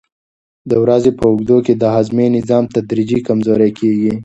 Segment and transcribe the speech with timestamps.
[0.69, 4.13] د ورځې په اوږدو کې د هاضمې نظام تدریجي کمزوری کېږي.